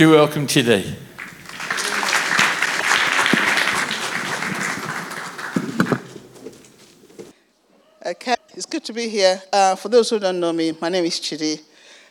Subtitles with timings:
[0.00, 0.96] to welcome today.
[8.06, 9.42] Okay, it's good to be here.
[9.52, 11.60] Uh, for those who don't know me, my name is Chidi,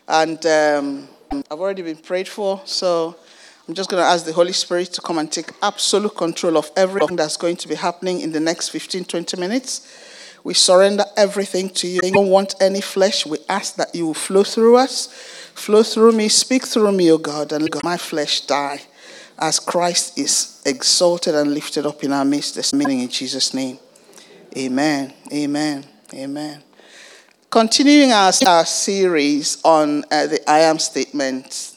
[0.08, 1.10] and um,
[1.50, 3.16] I've already been prayed for, so
[3.68, 6.70] I'm just going to ask the Holy Spirit to come and take absolute control of
[6.78, 10.36] everything that's going to be happening in the next 15, 20 minutes.
[10.44, 12.02] We surrender everything to you.
[12.04, 13.26] We don't want any flesh.
[13.26, 17.18] We ask that you will flow through us, flow through me, speak through me, O
[17.18, 18.82] God, and let my flesh die
[19.38, 23.78] as Christ is exalted and lifted up in our midst this morning in Jesus' name.
[24.58, 25.14] Amen.
[25.32, 25.86] Amen.
[26.14, 26.64] Amen.
[27.50, 31.76] Continuing our, our series on uh, the I am statement.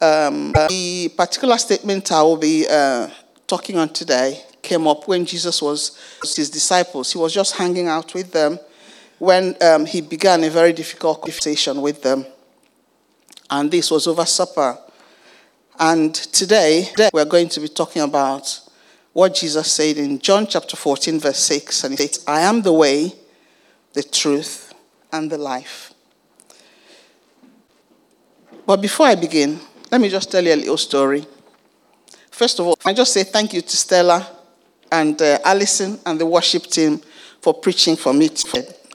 [0.00, 3.08] Um, the particular statement I will be uh,
[3.46, 7.12] talking on today came up when Jesus was with his disciples.
[7.12, 8.58] He was just hanging out with them
[9.18, 12.24] when um, he began a very difficult conversation with them.
[13.50, 14.78] And this was over supper.
[15.78, 18.60] And today, we're going to be talking about
[19.12, 21.84] what Jesus said in John chapter 14, verse 6.
[21.84, 23.12] And he says, I am the way,
[23.92, 24.72] the truth,
[25.12, 25.92] and the life.
[28.66, 29.58] But before I begin,
[29.90, 31.24] let me just tell you a little story.
[32.30, 34.26] First of all, I just say thank you to Stella
[34.92, 37.00] and uh, Alison and the worship team
[37.40, 38.30] for preaching for me.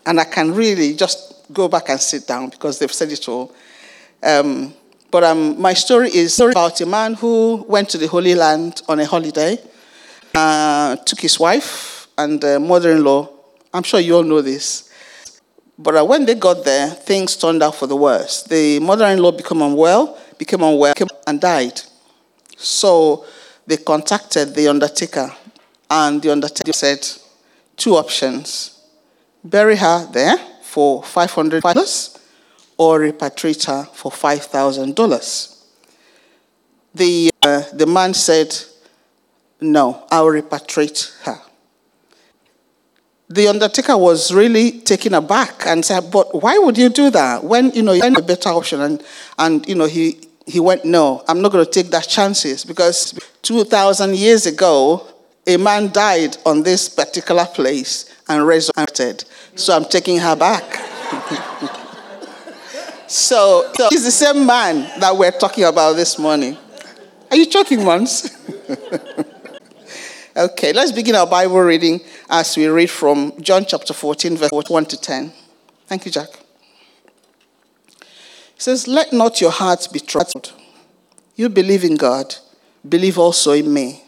[0.05, 3.53] And I can really just go back and sit down because they've said it all.
[4.23, 4.73] Um,
[5.11, 8.99] but um, my story is about a man who went to the Holy Land on
[8.99, 9.57] a holiday
[10.35, 13.29] uh, took his wife and uh, mother-in-law.
[13.73, 14.89] I'm sure you all know this.
[15.77, 18.43] But uh, when they got there, things turned out for the worse.
[18.43, 20.93] The mother-in-law became unwell, became unwell,
[21.27, 21.81] and died.
[22.57, 23.25] So
[23.65, 25.31] they contacted the undertaker,
[25.89, 27.07] and the undertaker said,
[27.75, 28.79] two options:
[29.43, 32.12] bury her there for five hundred dollars,
[32.77, 35.49] or repatriate her for five thousand dollars.
[36.95, 38.55] The uh, the man said,
[39.59, 41.39] no, I'll repatriate her.
[43.29, 47.43] The undertaker was really taken aback and said, But why would you do that?
[47.43, 49.03] When you know you had a better option and
[49.39, 53.63] and you know he he went, No, I'm not gonna take that chances because two
[53.63, 55.07] thousand years ago
[55.47, 59.25] a man died on this particular place and resurrected.
[59.55, 60.92] So I'm taking her back.
[63.13, 66.57] So, so he's the same man that we're talking about this morning.
[67.29, 68.35] Are you choking once?
[70.35, 74.85] Okay, let's begin our Bible reading as we read from John chapter 14, verse 1
[74.85, 75.31] to 10.
[75.85, 76.29] Thank you, Jack.
[77.99, 78.07] It
[78.57, 80.53] says, Let not your hearts be troubled.
[81.35, 82.35] You believe in God,
[82.87, 84.01] believe also in me.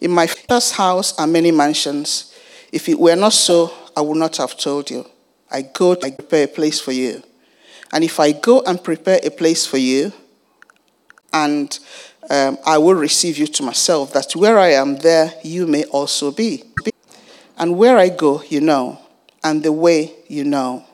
[0.00, 2.34] In my father's house are many mansions.
[2.72, 5.04] If it were not so, I would not have told you.
[5.50, 7.22] I go to prepare a place for you.
[7.94, 10.12] And if I go and prepare a place for you,
[11.32, 11.78] and
[12.28, 16.32] um, I will receive you to myself, that where I am, there you may also
[16.32, 16.64] be.
[17.56, 18.98] And where I go, you know,
[19.44, 20.84] and the way you know.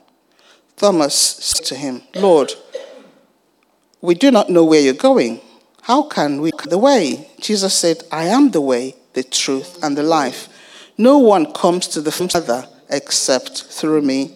[0.77, 2.53] Thomas said to him, Lord,
[3.99, 5.41] we do not know where you're going.
[5.81, 7.31] How can we the way?
[7.39, 10.49] Jesus said, I am the way, the truth, and the life.
[10.99, 14.35] No one comes to the Father except through me.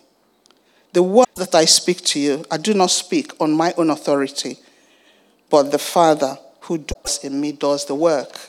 [0.93, 4.57] The words that I speak to you, I do not speak on my own authority
[5.51, 8.39] but the Father who does in me does the work.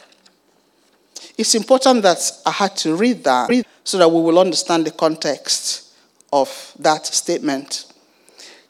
[1.37, 3.51] It's important that I had to read that
[3.85, 5.93] so that we will understand the context
[6.33, 7.87] of that statement.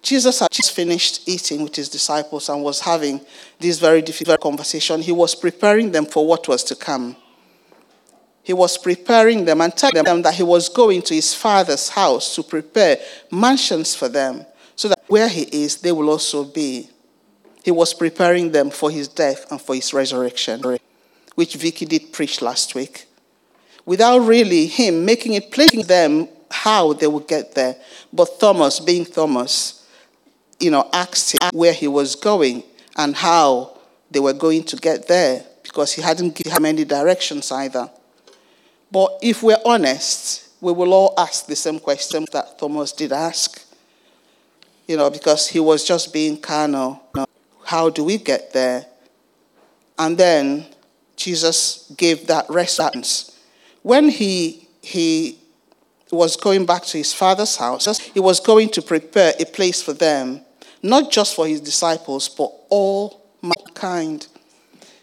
[0.00, 3.20] Jesus had just finished eating with his disciples and was having
[3.60, 5.02] this very difficult conversation.
[5.02, 7.14] He was preparing them for what was to come.
[8.42, 12.34] He was preparing them and telling them that he was going to his father's house
[12.34, 12.98] to prepare
[13.30, 14.44] mansions for them
[14.74, 16.88] so that where he is, they will also be.
[17.64, 20.78] He was preparing them for his death and for his resurrection,
[21.36, 23.06] which Vicky did preach last week.
[23.84, 27.76] Without really him making it plain to them how they would get there.
[28.12, 29.86] But Thomas, being Thomas,
[30.58, 32.64] you know, asked him where he was going
[32.96, 33.78] and how
[34.10, 37.88] they were going to get there because he hadn't given him any directions either.
[38.92, 43.64] But if we're honest, we will all ask the same question that Thomas did ask.
[44.86, 47.02] You know, because he was just being carnal.
[47.64, 48.84] How do we get there?
[49.98, 50.66] And then
[51.16, 53.40] Jesus gave that response.
[53.82, 55.38] When he, he
[56.10, 59.94] was going back to his father's house, he was going to prepare a place for
[59.94, 60.42] them,
[60.82, 64.26] not just for his disciples, but all mankind.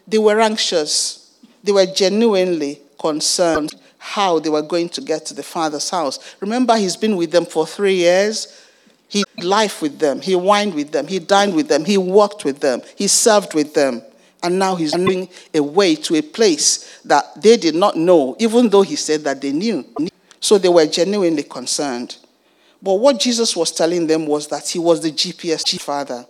[0.08, 5.44] They were anxious, they were genuinely concerned how they were going to get to the
[5.44, 6.36] father's house.
[6.40, 8.66] Remember, he's been with them for three years.
[9.10, 12.60] He life with them, he wined with them, he dined with them, he walked with
[12.60, 14.04] them, he served with them.
[14.44, 18.84] And now he's running away to a place that they did not know, even though
[18.84, 19.84] he said that they knew.
[20.40, 22.18] So they were genuinely concerned.
[22.82, 26.26] But what Jesus was telling them was that he was the GPS Father.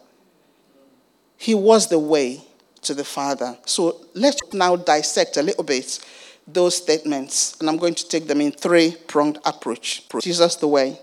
[1.38, 2.42] He was the way
[2.82, 3.58] to the Father.
[3.66, 6.00] So let's now dissect a little bit
[6.54, 10.08] those statements, and I'm going to take them in three pronged approach.
[10.22, 11.00] Jesus the way.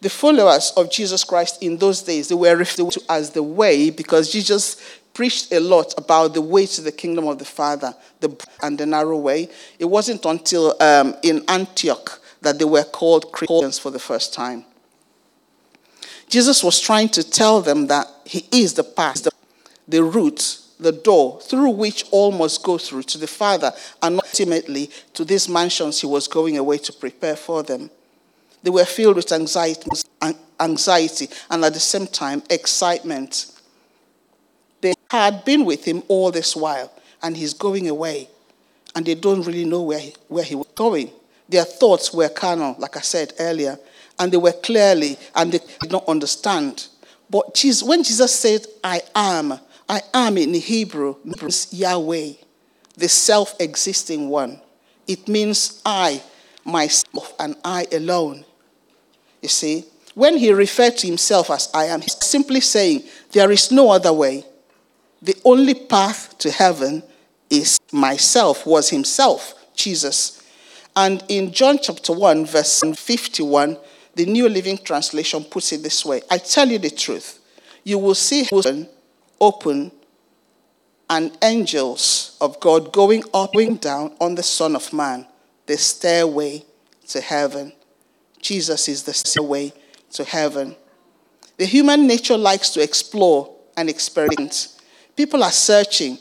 [0.00, 3.90] The followers of Jesus Christ in those days, they were referred to as the way
[3.90, 4.76] because Jesus
[5.14, 8.86] preached a lot about the way to the kingdom of the Father the, and the
[8.86, 9.48] narrow way.
[9.78, 14.64] It wasn't until um, in Antioch that they were called Christians for the first time.
[16.28, 19.28] Jesus was trying to tell them that He is the path,
[19.86, 24.90] the, route, the door through which all must go through to the Father, and ultimately
[25.14, 27.90] to these mansions He was going away to prepare for them.
[28.62, 29.90] They were filled with anxiety,
[30.20, 33.52] and at the same time excitement
[34.82, 36.92] they had been with him all this while,
[37.22, 38.28] and he's going away.
[38.94, 41.10] And they don't really know where he, where he was going.
[41.48, 43.78] Their thoughts were carnal, like I said earlier,
[44.18, 46.88] and they were clearly, and they did not understand.
[47.30, 49.58] But Jesus, when Jesus said, I am,
[49.92, 52.32] I am in Hebrew means Yahweh,
[52.96, 54.58] the self existing one.
[55.06, 56.22] It means I,
[56.64, 58.46] myself, and I alone.
[59.42, 59.84] You see,
[60.14, 63.02] when he referred to himself as I am, he's simply saying,
[63.32, 64.46] There is no other way
[65.20, 67.02] the only path to heaven
[67.50, 70.42] is myself, was himself, Jesus.
[70.96, 73.76] And in John chapter 1, verse 51,
[74.14, 77.40] the New Living Translation puts it this way I tell you the truth.
[77.84, 78.88] You will see heaven
[79.42, 79.90] open
[81.10, 85.26] and angels of God going up, going down on the Son of Man,
[85.66, 86.64] the stairway
[87.08, 87.72] to heaven.
[88.40, 89.72] Jesus is the stairway
[90.12, 90.76] to heaven.
[91.58, 94.68] The human nature likes to explore and experiment.
[95.16, 96.18] People are searching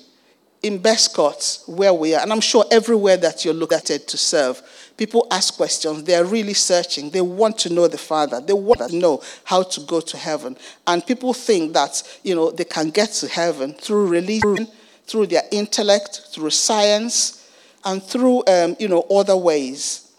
[0.62, 4.62] in Bescott, where we are, and I'm sure everywhere that you're at to serve,
[5.01, 6.03] people ask questions.
[6.03, 7.09] They're really searching.
[7.09, 8.39] They want to know the Father.
[8.39, 10.56] They want to know how to go to heaven.
[10.86, 14.68] And people think that, you know, they can get to heaven through religion,
[15.07, 17.50] through their intellect, through science,
[17.83, 20.12] and through, um, you know, other ways.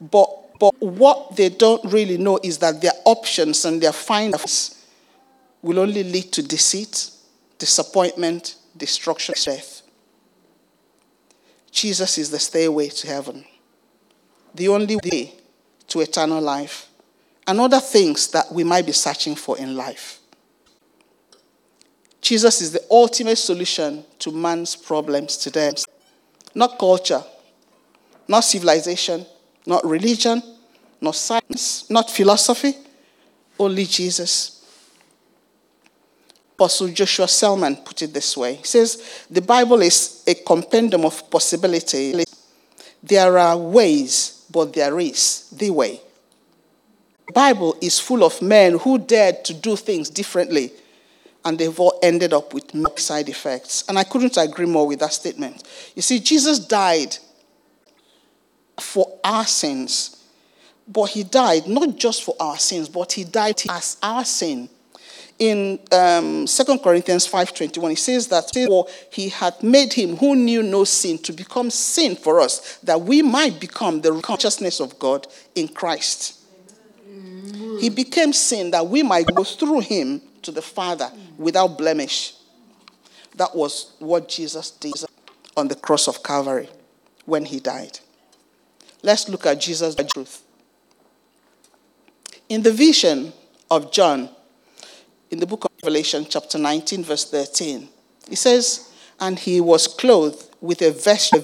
[0.00, 4.84] But, but what they don't really know is that their options and their findings
[5.62, 7.12] will only lead to deceit
[7.58, 9.82] disappointment, destruction, death.
[11.70, 13.44] Jesus is the stairway to heaven,
[14.54, 15.34] the only way
[15.88, 16.88] to eternal life,
[17.46, 20.20] and other things that we might be searching for in life.
[22.20, 25.72] Jesus is the ultimate solution to man's problems today.
[26.54, 27.22] Not culture,
[28.26, 29.24] not civilization,
[29.66, 30.42] not religion,
[31.00, 32.74] not science, not philosophy,
[33.58, 34.54] only Jesus.
[36.54, 38.56] Apostle Joshua Selman put it this way.
[38.56, 42.24] He says, The Bible is a compendium of possibilities.
[43.02, 46.00] There are ways, but there is the way.
[47.26, 50.72] The Bible is full of men who dared to do things differently,
[51.44, 53.84] and they've all ended up with side effects.
[53.88, 55.62] And I couldn't agree more with that statement.
[55.94, 57.16] You see, Jesus died
[58.80, 60.24] for our sins,
[60.86, 64.68] but he died not just for our sins, but he died as our sin
[65.38, 70.62] in um, 2 Corinthians 5.21, he says that for he had made him who knew
[70.62, 75.26] no sin to become sin for us, that we might become the consciousness of God
[75.54, 76.40] in Christ.
[77.80, 82.34] He became sin that we might go through him to the Father without blemish.
[83.36, 84.94] That was what Jesus did
[85.56, 86.68] on the cross of Calvary
[87.24, 88.00] when he died.
[89.02, 90.42] Let's look at Jesus' truth.
[92.48, 93.32] In the vision
[93.70, 94.30] of John,
[95.30, 97.88] in the book of Revelation, chapter 19, verse 13.
[98.28, 101.42] He says, And he was clothed with a vesture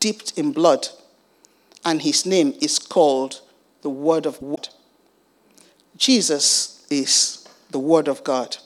[0.00, 0.88] dipped in blood,
[1.84, 3.40] and his name is called
[3.82, 4.68] the Word of God.
[5.96, 8.56] Jesus is the Word of God.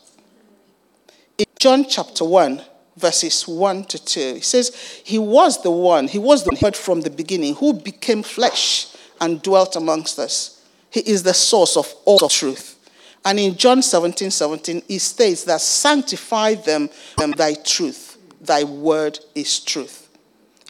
[1.38, 2.62] In John chapter 1,
[2.96, 7.02] verses 1 to 2, he says, He was the one, He was the Word from
[7.02, 8.88] the beginning, who became flesh
[9.20, 10.64] and dwelt amongst us.
[10.90, 12.75] He is the source of all truth
[13.25, 18.18] And in John 17 17, it states that sanctify them, them thy truth.
[18.40, 20.08] Thy word is truth.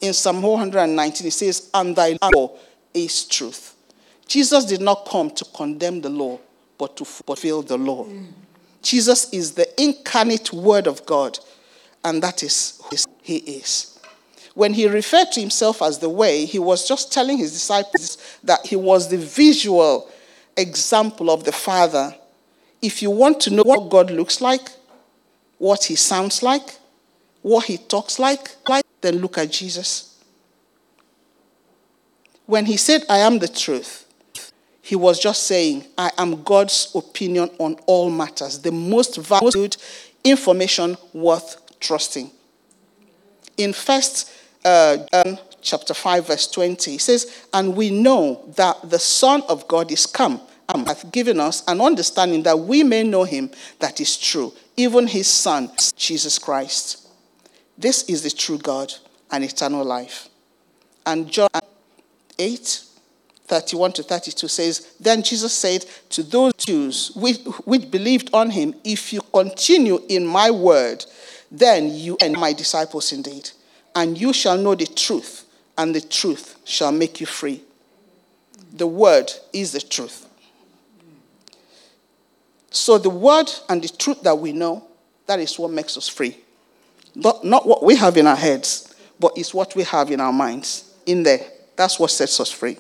[0.00, 2.56] In Psalm 119, he says, and thy law
[2.94, 3.74] is truth.
[4.26, 6.38] Jesus did not come to condemn the law,
[6.78, 8.06] but to fulfill the law.
[8.82, 11.38] Jesus is the incarnate word of God,
[12.04, 13.98] and that is who he is.
[14.54, 18.64] When he referred to himself as the way, he was just telling his disciples that
[18.64, 20.10] he was the visual
[20.56, 22.14] example of the Father.
[22.82, 24.68] If you want to know what God looks like,
[25.58, 26.78] what he sounds like,
[27.42, 28.56] what he talks like,
[29.00, 30.20] then look at Jesus.
[32.46, 34.04] When he said, I am the truth,
[34.82, 39.76] he was just saying, I am God's opinion on all matters, the most valued
[40.22, 42.30] information worth trusting.
[43.56, 44.30] In first
[44.64, 49.66] uh, John chapter 5, verse 20, he says, And we know that the Son of
[49.66, 54.00] God is come and hath given us an understanding that we may know him that
[54.00, 57.08] is true, even his Son, Jesus Christ.
[57.78, 58.92] This is the true God
[59.30, 60.28] and eternal life.
[61.04, 61.48] And John
[62.38, 62.82] 8,
[63.46, 69.12] 31 to 32 says, Then Jesus said to those Jews which, believed on him, If
[69.12, 71.04] you continue in my word,
[71.50, 73.50] then you are my disciples indeed.
[73.94, 75.46] And you shall know the truth,
[75.78, 77.62] and the truth shall make you free.
[78.72, 80.25] The word is the truth.
[82.76, 84.86] So the word and the truth that we know,
[85.24, 86.36] that is what makes us free.
[87.14, 90.32] Not, not what we have in our heads, but it's what we have in our
[90.32, 90.94] minds.
[91.06, 91.40] In there.
[91.74, 92.76] That's what sets us free.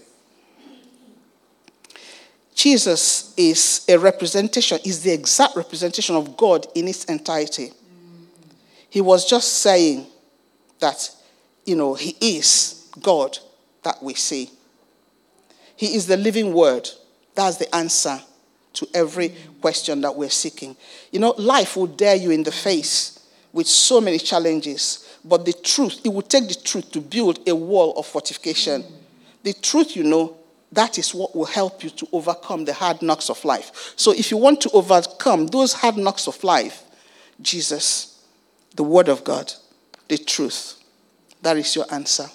[2.54, 7.72] Jesus is a representation, is the exact representation of God in its entirety.
[8.90, 10.06] He was just saying
[10.78, 11.10] that,
[11.64, 13.38] you know, He is God
[13.82, 14.50] that we see.
[15.74, 16.86] He is the living word.
[17.34, 18.20] That's the answer
[18.76, 20.76] to every question that we're seeking.
[21.10, 25.52] You know, life will dare you in the face with so many challenges, but the
[25.52, 28.84] truth, it will take the truth to build a wall of fortification.
[29.42, 30.36] The truth, you know,
[30.72, 33.94] that is what will help you to overcome the hard knocks of life.
[33.96, 36.82] So, if you want to overcome those hard knocks of life,
[37.40, 38.22] Jesus,
[38.74, 39.52] the Word of God,
[40.08, 40.82] the truth,
[41.42, 42.26] that is your answer.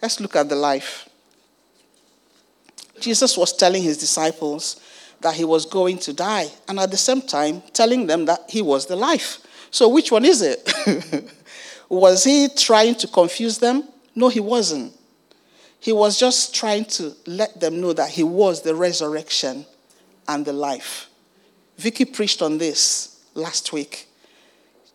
[0.00, 1.09] Let's look at the life.
[3.00, 4.80] Jesus was telling his disciples
[5.20, 8.62] that he was going to die, and at the same time, telling them that he
[8.62, 9.38] was the life.
[9.70, 11.32] So, which one is it?
[11.88, 13.84] was he trying to confuse them?
[14.14, 14.94] No, he wasn't.
[15.78, 19.64] He was just trying to let them know that he was the resurrection
[20.28, 21.08] and the life.
[21.78, 24.06] Vicky preached on this last week.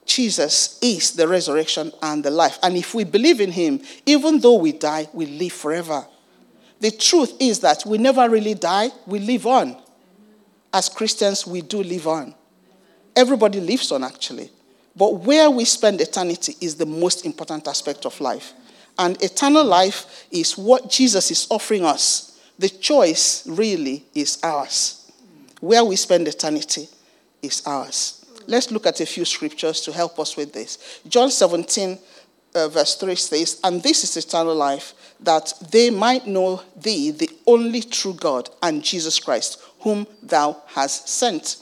[0.05, 2.59] Jesus is the resurrection and the life.
[2.61, 6.05] And if we believe in him, even though we die, we live forever.
[6.79, 9.77] The truth is that we never really die, we live on.
[10.73, 12.35] As Christians, we do live on.
[13.15, 14.49] Everybody lives on, actually.
[14.95, 18.53] But where we spend eternity is the most important aspect of life.
[18.97, 22.39] And eternal life is what Jesus is offering us.
[22.57, 25.11] The choice really is ours.
[25.59, 26.87] Where we spend eternity
[27.41, 28.25] is ours.
[28.47, 31.01] Let's look at a few scriptures to help us with this.
[31.07, 31.97] John 17,
[32.55, 37.29] uh, verse 3 says, And this is eternal life, that they might know thee, the
[37.45, 41.57] only true God, and Jesus Christ, whom thou hast sent.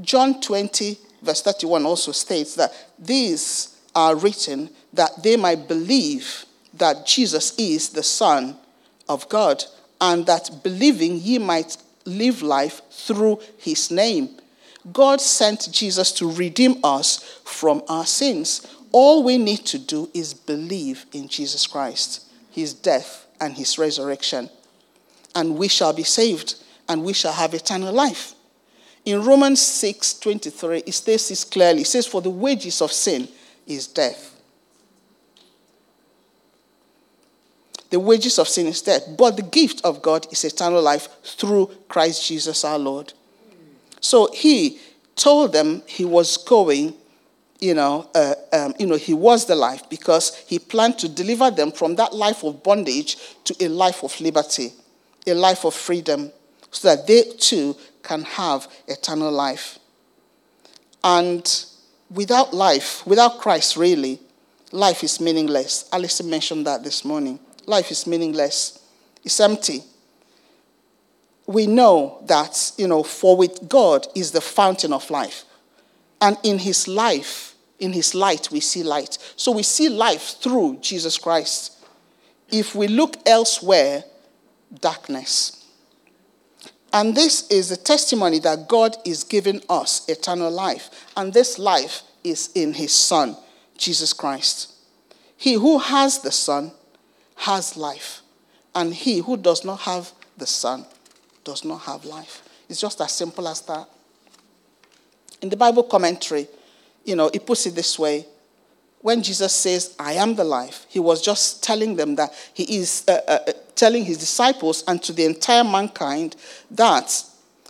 [0.00, 7.06] John 20, verse 31 also states that these are written that they might believe that
[7.06, 8.56] Jesus is the Son
[9.08, 9.64] of God,
[10.00, 14.38] and that believing ye might live life through his name.
[14.92, 18.66] God sent Jesus to redeem us from our sins.
[18.92, 24.50] All we need to do is believe in Jesus Christ, his death, and his resurrection.
[25.34, 26.56] And we shall be saved,
[26.88, 28.34] and we shall have eternal life.
[29.04, 31.82] In Romans 6 23, it states this clearly.
[31.82, 33.28] It says, For the wages of sin
[33.66, 34.34] is death.
[37.90, 41.70] The wages of sin is death, but the gift of God is eternal life through
[41.88, 43.14] Christ Jesus our Lord.
[44.00, 44.78] So he
[45.16, 46.94] told them he was going,
[47.60, 51.50] you know, uh, um, you know, he was the life because he planned to deliver
[51.50, 54.72] them from that life of bondage to a life of liberty,
[55.26, 56.30] a life of freedom,
[56.70, 59.78] so that they too can have eternal life.
[61.02, 61.64] And
[62.10, 64.20] without life, without Christ, really,
[64.72, 65.88] life is meaningless.
[65.92, 67.40] Alison mentioned that this morning.
[67.66, 68.82] Life is meaningless,
[69.24, 69.82] it's empty.
[71.46, 75.44] We know that, you know, for with God is the fountain of life.
[76.20, 77.47] And in his life,
[77.78, 79.18] in his light, we see light.
[79.36, 81.76] So we see life through Jesus Christ.
[82.50, 84.04] If we look elsewhere,
[84.80, 85.66] darkness.
[86.92, 90.90] And this is the testimony that God is giving us eternal life.
[91.16, 93.36] And this life is in his Son,
[93.76, 94.72] Jesus Christ.
[95.36, 96.72] He who has the Son
[97.36, 98.22] has life.
[98.74, 100.86] And he who does not have the Son
[101.44, 102.42] does not have life.
[102.68, 103.88] It's just as simple as that.
[105.40, 106.48] In the Bible commentary,
[107.04, 108.26] you know, it puts it this way.
[109.00, 113.04] When Jesus says, I am the life, he was just telling them that he is
[113.08, 116.36] uh, uh, uh, telling his disciples and to the entire mankind
[116.70, 117.24] that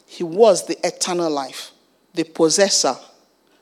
[0.06, 1.72] he was the eternal life,
[2.14, 2.96] the possessor,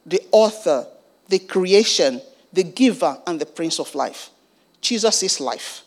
[0.07, 0.87] the author,
[1.29, 2.21] the creation,
[2.53, 4.31] the giver, and the prince of life.
[4.81, 5.83] Jesus is life.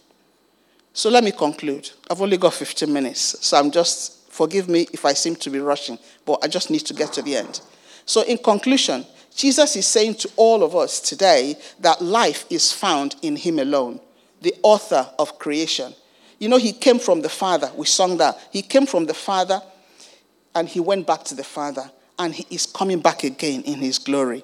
[0.92, 1.90] So let me conclude.
[2.12, 5.60] I've only got 15 minutes, so I'm just, forgive me if I seem to be
[5.60, 7.62] rushing, but I just need to get to the end.
[8.06, 9.06] So, in conclusion,
[9.40, 14.02] Jesus is saying to all of us today that life is found in Him alone,
[14.42, 15.94] the author of creation.
[16.40, 17.72] You know, He came from the Father.
[17.74, 18.38] We sung that.
[18.52, 19.62] He came from the Father
[20.54, 23.98] and He went back to the Father, and He is coming back again in His
[23.98, 24.44] glory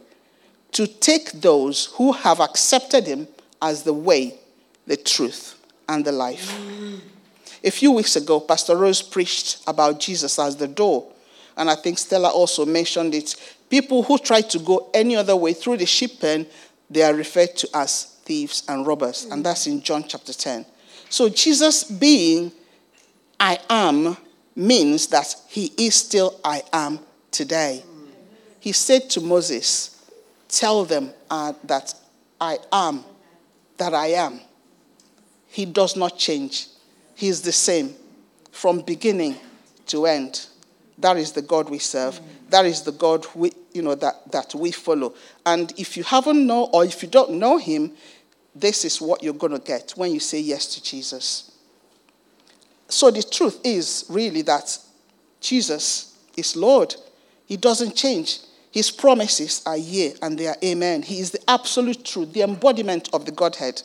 [0.71, 3.27] to take those who have accepted Him
[3.61, 4.35] as the way,
[4.87, 5.59] the truth,
[5.89, 6.57] and the life.
[7.65, 11.11] A few weeks ago, Pastor Rose preached about Jesus as the door.
[11.57, 13.35] And I think Stella also mentioned it
[13.75, 16.47] People who try to go any other way through the sheep pen,
[16.89, 19.25] they are referred to as thieves and robbers.
[19.25, 20.65] And that's in John chapter 10.
[21.09, 22.53] So Jesus being
[23.37, 24.15] I am
[24.55, 27.01] means that he is still I am
[27.31, 27.83] today.
[28.61, 30.01] He said to Moses,
[30.47, 31.95] Tell them uh, that
[32.39, 33.03] I am,
[33.75, 34.39] that I am.
[35.49, 36.67] He does not change.
[37.13, 37.93] He is the same
[38.51, 39.35] from beginning
[39.87, 40.47] to end.
[40.97, 42.19] That is the God we serve.
[42.49, 45.13] That is the God we, you know, that, that we follow.
[45.45, 47.91] And if you haven't know or if you don't know him,
[48.55, 51.51] this is what you're going to get when you say yes to Jesus.
[52.87, 54.77] So the truth is really that
[55.41, 56.95] Jesus is Lord.
[57.45, 58.39] He doesn't change.
[58.71, 61.01] His promises are yea and they are amen.
[61.01, 63.81] He is the absolute truth, the embodiment of the Godhead.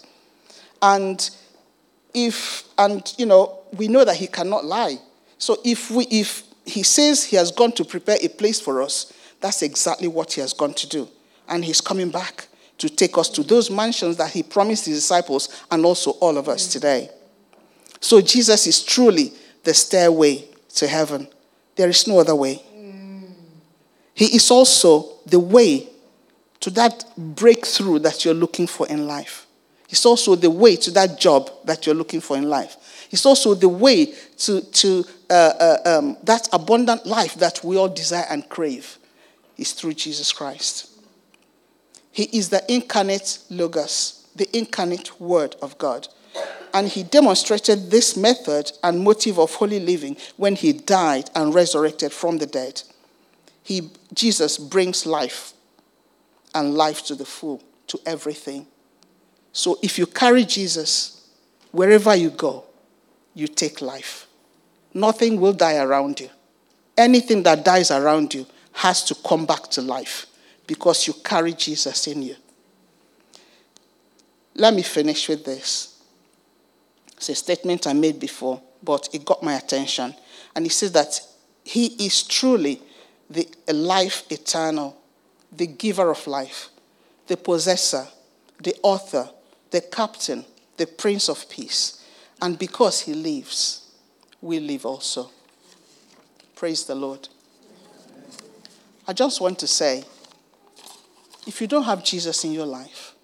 [0.82, 1.28] And
[2.14, 4.98] if and you know, we know that he cannot lie.
[5.38, 9.12] So if we if he says he has gone to prepare a place for us,
[9.40, 11.08] that's exactly what he has gone to do.
[11.48, 15.64] And he's coming back to take us to those mansions that he promised his disciples
[15.70, 17.10] and also all of us today.
[18.00, 19.32] So Jesus is truly
[19.64, 20.44] the stairway
[20.76, 21.28] to heaven.
[21.76, 22.62] There is no other way.
[24.14, 25.88] He is also the way
[26.60, 29.46] to that breakthrough that you're looking for in life.
[29.88, 33.08] It's also the way to that job that you're looking for in life.
[33.10, 37.88] It's also the way to, to uh, uh, um, that abundant life that we all
[37.88, 38.98] desire and crave
[39.56, 40.90] is through Jesus Christ.
[42.10, 46.08] He is the incarnate Logos, the incarnate Word of God.
[46.74, 52.12] And he demonstrated this method and motive of holy living when he died and resurrected
[52.12, 52.82] from the dead.
[53.62, 55.52] He, Jesus brings life
[56.54, 58.66] and life to the full, to everything.
[59.52, 61.28] So if you carry Jesus,
[61.70, 62.64] wherever you go,
[63.34, 64.26] you take life.
[64.92, 66.30] Nothing will die around you.
[66.96, 70.26] Anything that dies around you has to come back to life
[70.66, 72.36] because you carry Jesus in you.
[74.54, 76.02] Let me finish with this.
[77.16, 80.14] It's a statement I made before, but it got my attention.
[80.54, 81.20] And he says that
[81.64, 82.80] he is truly
[83.28, 84.96] the life eternal,
[85.52, 86.68] the giver of life,
[87.26, 88.06] the possessor,
[88.62, 89.30] the author,
[89.70, 90.44] the captain,
[90.76, 92.04] the prince of peace.
[92.42, 93.79] And because he lives,
[94.40, 95.30] we live also.
[96.54, 97.28] Praise the Lord.
[99.06, 100.04] I just want to say
[101.46, 103.14] if you don't have Jesus in your life,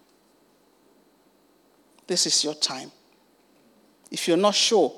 [2.07, 2.90] this is your time.
[4.11, 4.92] If you're not sure,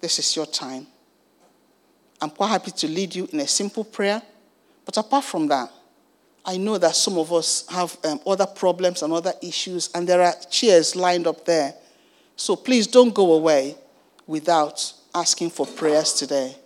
[0.00, 0.86] this is your time.
[2.20, 4.22] I'm quite happy to lead you in a simple prayer.
[4.84, 5.70] But apart from that,
[6.44, 10.20] I know that some of us have um, other problems and other issues, and there
[10.20, 11.74] are chairs lined up there.
[12.36, 13.76] So please don't go away
[14.26, 16.56] without asking for prayers today.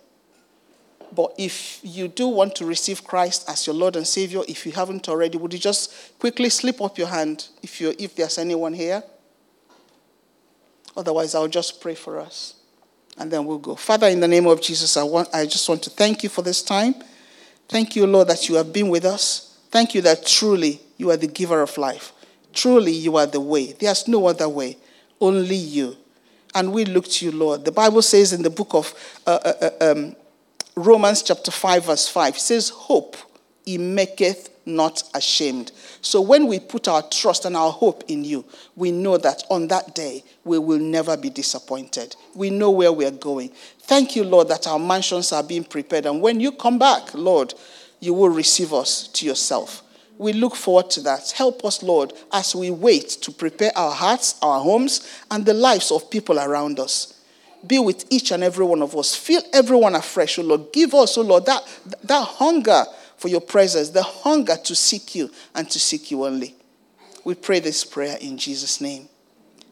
[1.11, 4.71] But if you do want to receive Christ as your Lord and Savior, if you
[4.71, 8.73] haven't already, would you just quickly slip up your hand if, you if there's anyone
[8.73, 9.03] here?
[10.95, 12.55] Otherwise, I'll just pray for us
[13.17, 13.75] and then we'll go.
[13.75, 16.41] Father, in the name of Jesus, I, want, I just want to thank you for
[16.41, 16.95] this time.
[17.67, 19.57] Thank you, Lord, that you have been with us.
[19.69, 22.13] Thank you that truly you are the giver of life.
[22.53, 23.73] Truly, you are the way.
[23.73, 24.77] There's no other way,
[25.19, 25.97] only you.
[26.57, 27.65] And we look to you, Lord.
[27.65, 28.91] The Bible says in the book of
[29.27, 30.15] uh, uh, uh um,
[30.75, 33.15] Romans chapter 5, verse 5, it says, Hope
[33.63, 35.71] he maketh not ashamed.
[36.01, 38.43] So when we put our trust and our hope in you,
[38.75, 42.15] we know that on that day we will never be disappointed.
[42.33, 43.49] We know where we are going.
[43.81, 46.07] Thank you, Lord, that our mansions are being prepared.
[46.07, 47.53] And when you come back, Lord,
[47.99, 49.83] you will receive us to yourself.
[50.17, 51.31] We look forward to that.
[51.31, 55.91] Help us, Lord, as we wait to prepare our hearts, our homes, and the lives
[55.91, 57.13] of people around us.
[57.65, 59.15] Be with each and every one of us.
[59.15, 60.71] Feel everyone afresh, O Lord.
[60.73, 61.63] Give us, O Lord, that,
[62.03, 62.83] that hunger
[63.17, 66.55] for your presence, the hunger to seek you and to seek you only.
[67.23, 69.09] We pray this prayer in Jesus' name.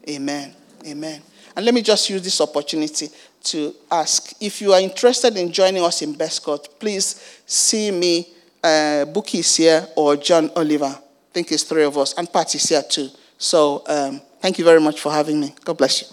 [0.08, 0.54] Amen.
[0.86, 1.22] Amen.
[1.56, 3.08] And let me just use this opportunity
[3.44, 8.28] to ask if you are interested in joining us in Bestcourt, please see me.
[8.66, 10.86] Uh, Bookie is here or John Oliver.
[10.86, 13.10] I think it's three of us, and Pat is here too.
[13.38, 15.54] So um, thank you very much for having me.
[15.64, 16.08] God bless you.